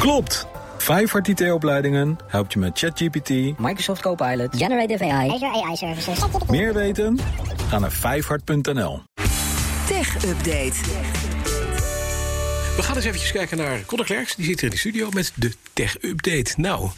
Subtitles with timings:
[0.00, 0.46] Klopt!
[0.78, 6.18] Vijfhart IT-opleidingen helpt je met ChatGPT, Microsoft Copilot, Generative AI, Azure AI Services.
[6.48, 7.18] meer weten?
[7.68, 9.02] Ga naar vijfhart.nl.
[9.86, 10.72] Tech Update.
[12.76, 14.34] We gaan eens eventjes kijken naar Conor Klerks.
[14.34, 16.54] Die zit hier in de studio met de tech-update.
[16.56, 16.90] Nou,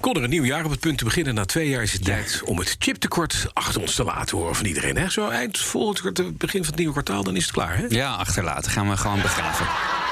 [0.00, 1.34] Conor, een nieuw jaar op het punt te beginnen.
[1.34, 4.66] Na twee jaar is het tijd om het chiptekort achter ons te laten horen van
[4.66, 4.96] iedereen.
[4.96, 5.10] Hè?
[5.10, 7.76] Zo eind volgend begin van het nieuwe kwartaal, dan is het klaar.
[7.76, 7.84] Hè?
[7.88, 8.70] Ja, achterlaten.
[8.70, 10.03] Gaan we gewoon begraven.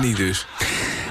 [0.00, 0.46] Niet dus.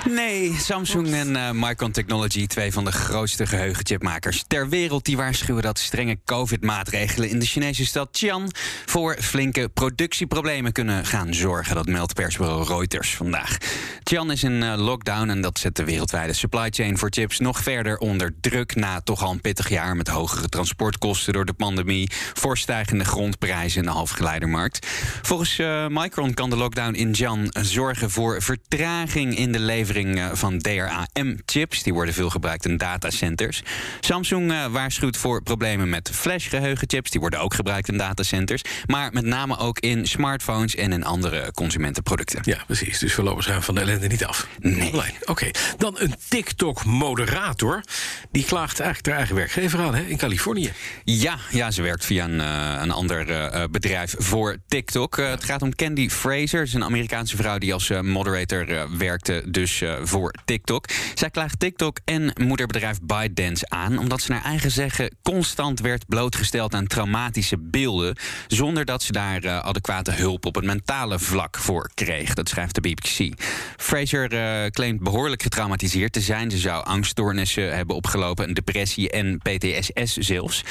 [0.09, 5.63] Nee, Samsung en uh, Micron Technology, twee van de grootste geheugenchipmakers ter wereld, die waarschuwen
[5.63, 8.51] dat strenge COVID-maatregelen in de Chinese stad Xi'an
[8.85, 11.75] voor flinke productieproblemen kunnen gaan zorgen.
[11.75, 13.57] Dat meldt persbureau Reuters vandaag.
[14.03, 17.59] Xi'an is in uh, lockdown en dat zet de wereldwijde supply chain voor chips nog
[17.59, 22.11] verder onder druk na toch al een pittig jaar met hogere transportkosten door de pandemie,
[22.33, 24.87] voorstijgende grondprijzen in de halfgeleidermarkt.
[25.21, 29.91] Volgens uh, Micron kan de lockdown in Xi'an zorgen voor vertraging in de levering
[30.33, 31.83] van DRAM-chips.
[31.83, 33.61] Die worden veel gebruikt in datacenters.
[33.99, 37.09] Samsung uh, waarschuwt voor problemen met flashgeheugenchips.
[37.09, 38.61] Die worden ook gebruikt in datacenters.
[38.85, 42.41] Maar met name ook in smartphones en in andere consumentenproducten.
[42.45, 42.99] Ja, precies.
[42.99, 44.47] Dus voorlopig zijn we van de ellende niet af.
[44.59, 44.93] Nee.
[44.93, 45.53] Oké, okay.
[45.77, 47.83] dan een TikTok-moderator.
[48.31, 50.71] Die klaagt eigenlijk haar eigen werkgever aan hè, in Californië.
[51.03, 55.17] Ja, ja, ze werkt via een, uh, een ander uh, bedrijf voor TikTok.
[55.17, 56.47] Het gaat om Candy Fraser.
[56.47, 59.43] Ze is een Amerikaanse vrouw die als moderator werkte.
[59.45, 60.85] Dus voor TikTok.
[61.13, 63.97] Zij klaagt TikTok en moederbedrijf ByteDance aan...
[63.97, 68.17] omdat ze naar eigen zeggen constant werd blootgesteld aan traumatische beelden...
[68.47, 72.33] zonder dat ze daar uh, adequate hulp op het mentale vlak voor kreeg.
[72.33, 73.41] Dat schrijft de BBC.
[73.77, 76.51] Fraser uh, claimt behoorlijk getraumatiseerd te zijn.
[76.51, 80.63] Ze zou angststoornissen hebben opgelopen, een depressie en PTSS zelfs...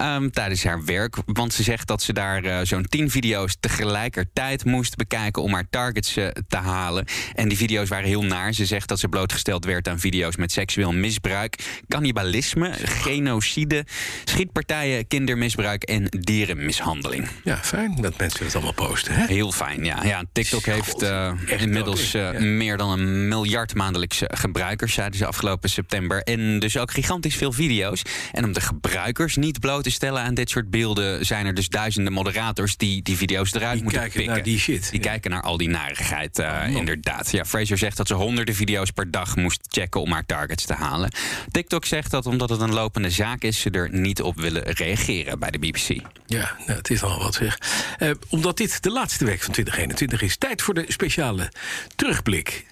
[0.00, 4.96] Um, tijdens haar werk, want ze zegt dat ze daar zo'n tien video's tegelijkertijd moest
[4.96, 5.42] bekijken...
[5.42, 6.12] om haar targets
[6.48, 7.04] te halen.
[7.34, 8.54] En die video's waren heel naar.
[8.60, 13.84] Ze zegt dat ze blootgesteld werd aan video's met seksueel misbruik, cannibalisme, genocide,
[14.24, 17.28] schietpartijen, kindermisbruik en dierenmishandeling.
[17.44, 19.14] Ja, fijn dat mensen het allemaal posten.
[19.14, 19.26] Hè?
[19.26, 20.04] Heel fijn, ja.
[20.04, 22.40] ja TikTok God, heeft uh, inmiddels uh, ja.
[22.40, 26.22] meer dan een miljard maandelijkse gebruikers, zeiden ze afgelopen september.
[26.22, 28.02] En dus ook gigantisch veel video's.
[28.32, 31.68] En om de gebruikers niet bloot te stellen aan dit soort beelden, zijn er dus
[31.68, 34.34] duizenden moderators die die video's eruit die moeten kijken pikken.
[34.34, 34.90] Naar die shit.
[34.90, 35.08] Die ja.
[35.08, 37.30] kijken naar al die narigheid, uh, oh, inderdaad.
[37.30, 40.74] Ja, Fraser zegt dat ze honderden video's per dag moest checken om haar targets te
[40.74, 41.10] halen.
[41.50, 45.38] TikTok zegt dat omdat het een lopende zaak is, ze er niet op willen reageren
[45.38, 45.88] bij de BBC.
[46.26, 47.58] Ja, nou, het is al wat zeg.
[47.98, 51.52] Uh, omdat dit de laatste week van 2021 is, tijd voor de speciale
[51.96, 52.66] terugblik.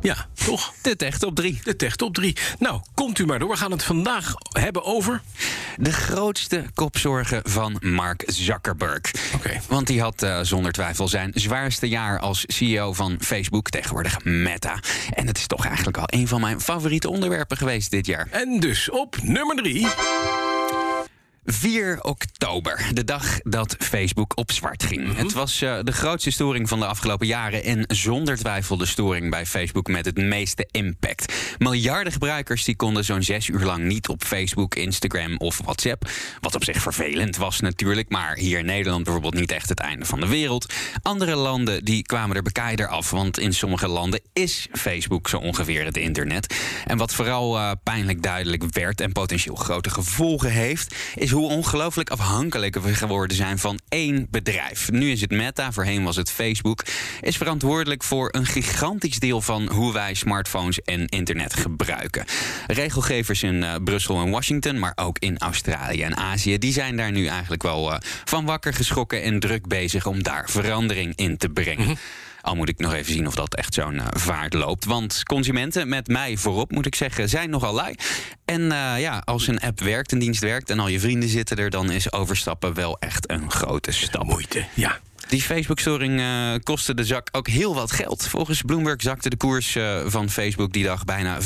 [0.00, 0.72] Ja, toch?
[0.82, 1.60] De Tech Top 3.
[1.64, 2.36] De Tech Top 3.
[2.58, 3.48] Nou, komt u maar door.
[3.48, 5.20] We gaan het vandaag hebben over...
[5.76, 9.12] De grootste kopzorgen van Mark Zuckerberg.
[9.34, 9.46] Oké.
[9.46, 9.60] Okay.
[9.68, 14.80] Want die had uh, zonder twijfel zijn zwaarste jaar als CEO van Facebook, tegenwoordig Meta.
[15.14, 18.28] En het is toch eigenlijk al een van mijn favoriete onderwerpen geweest dit jaar.
[18.30, 19.86] En dus op nummer 3...
[21.52, 25.00] 4 oktober, de dag dat Facebook op zwart ging.
[25.00, 25.16] Mm -hmm.
[25.16, 29.30] Het was uh, de grootste storing van de afgelopen jaren en zonder twijfel de storing
[29.30, 31.34] bij Facebook met het meeste impact.
[31.58, 36.10] Miljarden gebruikers die konden zo'n zes uur lang niet op Facebook, Instagram of WhatsApp.
[36.40, 40.04] Wat op zich vervelend was natuurlijk, maar hier in Nederland bijvoorbeeld niet echt het einde
[40.04, 40.72] van de wereld.
[41.02, 45.84] Andere landen die kwamen er bekijder af, want in sommige landen is Facebook zo ongeveer
[45.84, 46.54] het internet.
[46.86, 52.10] En wat vooral uh, pijnlijk duidelijk werd en potentieel grote gevolgen heeft, is hoe ongelooflijk
[52.10, 54.90] afhankelijk we geworden zijn van één bedrijf.
[54.90, 56.82] Nu is het Meta, voorheen was het Facebook,
[57.20, 62.24] is verantwoordelijk voor een gigantisch deel van hoe wij smartphones en internet gebruiken.
[62.66, 67.12] Regelgevers in uh, Brussel en Washington, maar ook in Australië en Azië, die zijn daar
[67.12, 71.48] nu eigenlijk wel uh, van wakker geschrokken en druk bezig om daar verandering in te
[71.48, 71.84] brengen.
[71.84, 71.98] -hmm.
[72.42, 74.84] Al moet ik nog even zien of dat echt zo'n uh, vaart loopt.
[74.84, 77.94] Want consumenten, met mij voorop moet ik zeggen, zijn nogal lui.
[78.44, 81.56] En uh, ja, als een app werkt, een dienst werkt en al je vrienden zitten
[81.56, 84.24] er, dan is overstappen wel echt een grote stap.
[84.24, 85.00] Moeite, ja.
[85.30, 88.26] Die Facebook-storing uh, kostte de zak ook heel wat geld.
[88.26, 91.44] Volgens Bloomberg zakte de koers uh, van Facebook die dag bijna 5%,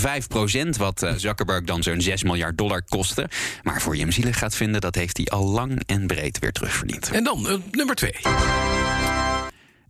[0.78, 3.28] wat uh, Zuckerberg dan zo'n 6 miljard dollar kostte.
[3.62, 6.52] Maar voor je hem zielig gaat vinden, dat heeft hij al lang en breed weer
[6.52, 7.10] terugverdiend.
[7.10, 8.12] En dan nummer 2.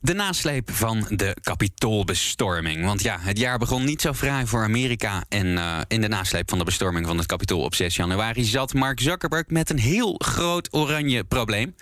[0.04, 2.84] De nasleep van de kapitoolbestorming.
[2.84, 5.24] Want ja, het jaar begon niet zo fraai voor Amerika.
[5.28, 8.74] En uh, in de nasleep van de bestorming van het kapitool op 6 januari zat
[8.74, 11.74] Mark Zuckerberg met een heel groot oranje probleem.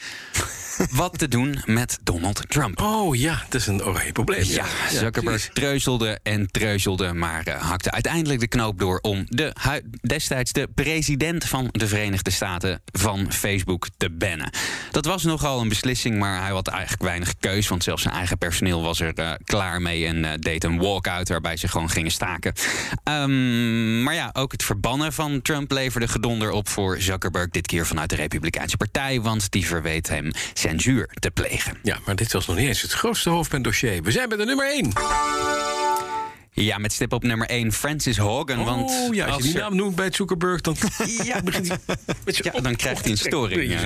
[0.90, 2.80] Wat te doen met Donald Trump.
[2.80, 4.44] Oh ja, dat is een oranje probleem.
[4.44, 9.52] Ja, Zuckerberg treuzelde en treuzelde, maar eh, hakte uiteindelijk de knoop door om de,
[10.00, 14.50] destijds de president van de Verenigde Staten van Facebook te bannen.
[14.90, 18.38] Dat was nogal een beslissing, maar hij had eigenlijk weinig keus, want zelfs zijn eigen
[18.38, 22.10] personeel was er eh, klaar mee en eh, deed een walkout waarbij ze gewoon gingen
[22.10, 22.52] staken.
[23.04, 27.86] Ehm, maar ja, ook het verbannen van Trump leverde gedonder op voor Zuckerberg, dit keer
[27.86, 30.30] vanuit de Republikeinse Partij, want die verweet hem
[30.62, 31.78] censuur te plegen.
[31.82, 34.02] Ja, maar dit was nog niet eens het grootste hoofdpijndossier.
[34.02, 34.92] We zijn bij de nummer 1.
[36.54, 38.64] Ja, met stip op nummer 1, Francis Hogan.
[38.64, 40.76] want oh ja, als je die er- naam noemt bij Zuckerberg, dan
[41.24, 41.78] Ja, begint hij
[42.24, 43.80] met zijn Ja, dan krijgt hij een storing.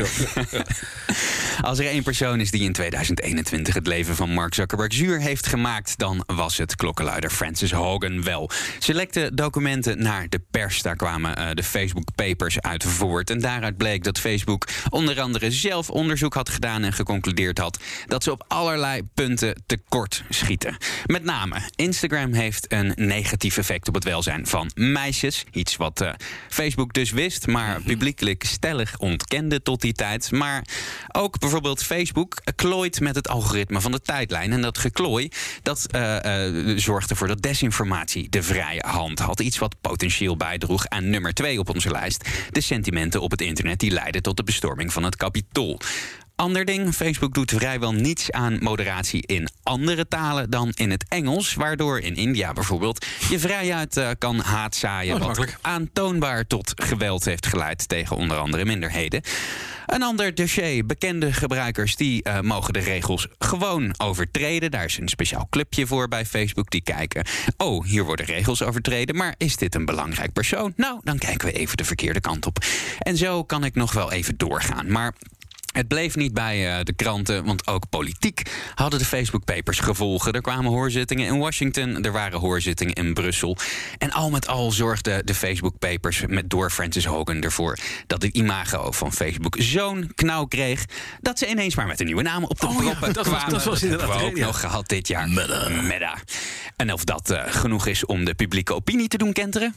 [1.63, 5.47] Als er één persoon is die in 2021 het leven van Mark Zuckerberg zuur heeft
[5.47, 8.51] gemaakt, dan was het klokkenluider Francis Hogan wel.
[8.79, 10.83] Ze lekte documenten naar de pers.
[10.83, 13.31] Daar kwamen eh, de Facebook Papers uit voort.
[13.31, 18.23] En daaruit bleek dat Facebook onder andere zelf onderzoek had gedaan en geconcludeerd had dat
[18.23, 20.77] ze op allerlei punten tekort schieten.
[21.07, 25.45] Met name Instagram heeft een negatief effect op het welzijn van meisjes.
[25.53, 26.13] Iets wat eh,
[26.49, 30.31] Facebook dus wist, maar publiekelijk stellig ontkende tot die tijd.
[30.31, 30.65] Maar
[31.13, 34.53] ook bijvoorbeeld Facebook klooit met het algoritme van de tijdlijn.
[34.53, 35.29] En dat geklooi
[35.63, 39.41] dat, eh, eh, zorgde ervoor dat desinformatie de vrije hand had.
[39.41, 42.29] Iets wat potentieel bijdroeg aan nummer twee op onze lijst.
[42.51, 45.81] De sentimenten op het internet die leidden tot de bestorming van het kapitool.
[46.37, 51.55] Ander ding, Facebook doet vrijwel niets aan moderatie in andere talen dan in het Engels.
[51.55, 55.23] Waardoor in India bijvoorbeeld je vrijuit eh, kan haatzaaien.
[55.23, 59.23] Oh, wat aantoonbaar tot geweld heeft geleid tegen onder andere minderheden.
[59.87, 64.71] Een ander dossier, bekende gebruikers die eh, mogen de regels gewoon overtreden.
[64.71, 67.25] Daar is een speciaal clubje voor bij Facebook die kijken.
[67.57, 70.73] Oh, hier worden regels overtreden, maar is dit een belangrijk persoon?
[70.77, 72.59] Nou, dan kijken we even de verkeerde kant op.
[72.99, 74.91] En zo kan ik nog wel even doorgaan.
[74.93, 75.15] Maar
[75.77, 78.43] het bleef niet bij eh, de kranten, want ook politiek
[78.75, 80.33] hadden de Facebook Papers gevolgen.
[80.33, 83.57] Er kwamen hoorzittingen in Washington, er waren hoorzittingen in Brussel.
[83.99, 88.35] En al met al zorgden de Facebook Papers met door Francis Hogan ervoor dat het
[88.37, 90.85] imago van Facebook zo'n knauw kreeg
[91.21, 93.51] dat ze ineens maar met een nieuwe naam op de Oh ja, proppen was- kwamen.
[93.51, 95.29] dat was inderdaad hebben we ook nog gehad dit jaar.
[95.29, 96.17] Meta.
[96.77, 99.75] En of dat eh, genoeg is om de publieke opinie te doen kenteren?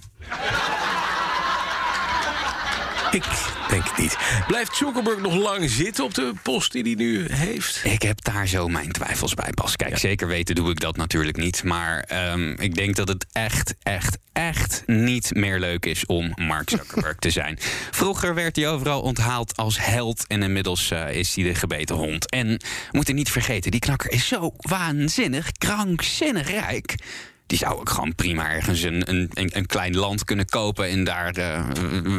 [3.12, 3.24] Ik
[3.70, 4.18] denk het niet.
[4.48, 7.82] Blijft Zuckerberg nog lang zitten op de post die hij nu heeft?
[7.84, 9.76] Ik heb daar zo mijn twijfels bij, Bas.
[9.76, 11.64] Kijk, zeker weten doe ik dat natuurlijk niet.
[11.64, 16.70] Maar ehm, ik denk dat het echt, echt, echt niet meer leuk is om Mark
[16.76, 17.58] Zuckerberg te zijn.
[17.92, 20.28] Vroeger werd hij overal onthaald als held.
[20.28, 22.30] En inmiddels eh, is hij de gebeten hond.
[22.30, 22.58] En we
[22.92, 26.96] moeten niet vergeten, die knakker is zo waanzinnig, krankzinnig rijk.
[27.50, 31.04] Die zou ook gewoon prima ergens een, een, een, een klein land kunnen kopen en
[31.04, 31.64] daar eh,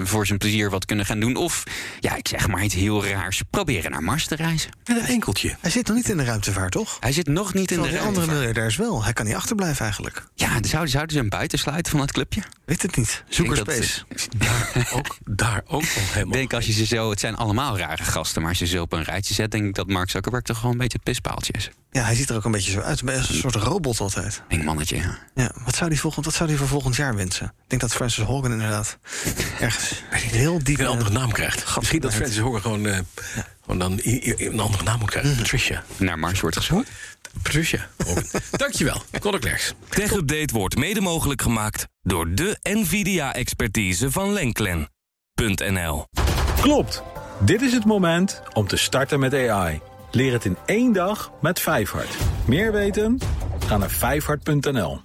[0.05, 1.37] voor zijn plezier wat kunnen gaan doen.
[1.37, 1.62] Of,
[2.00, 4.71] ja, ik zeg maar iets heel raars, proberen naar Mars te reizen.
[4.85, 5.56] Met een enkeltje.
[5.61, 6.97] Hij zit nog niet in de ruimtevaart, toch?
[7.00, 9.05] Hij zit nog niet in de die andere miljardairs wel.
[9.05, 10.25] Hij kan niet achterblijven eigenlijk.
[10.35, 12.43] Ja, zouden, zouden ze hem buitensluiten van het clubje?
[12.65, 13.23] Weet het niet.
[13.27, 14.00] Dat- Zoekerspace.
[14.37, 16.32] Daar ook, daar ook nog Ik helemaal.
[16.32, 18.93] denk als je ze zo, het zijn allemaal rare gasten, maar als je ze op
[18.93, 21.71] een rijtje zet, denk ik dat Mark Zuckerberg toch gewoon een beetje het pispaaltje is.
[21.91, 23.03] Ja, hij ziet er ook een beetje zo uit.
[23.09, 24.43] Een soort robot altijd.
[24.49, 24.97] Denk mannetje.
[24.97, 25.19] ja.
[25.34, 27.46] Ja, wat zou hij volgend, wat zou voor volgend jaar wensen?
[27.46, 28.99] Ik denk dat Francis Hogan inderdaad
[29.61, 30.78] ergens heel diep...
[30.78, 31.64] een andere naam krijgt.
[31.64, 32.14] Gat Misschien dat.
[32.14, 32.99] Francis Hogan gewoon, eh,
[33.61, 35.37] gewoon dan een andere naam moet krijgen.
[35.37, 35.84] Patricia.
[35.96, 36.88] Naar Mars wordt gezocht.
[37.43, 37.88] Patricia.
[38.05, 38.25] Hogan.
[38.50, 39.02] Dankjewel.
[39.20, 39.75] Conor Klerks.
[39.88, 46.06] Tech Update wordt mede mogelijk gemaakt door de NVIDIA-expertise van Lenklen.nl.
[46.61, 47.02] Klopt.
[47.40, 49.81] Dit is het moment om te starten met AI.
[50.11, 52.17] Leer het in één dag met Vijfhart.
[52.44, 53.19] Meer weten?
[53.67, 54.99] Ga naar vijfhart.nl.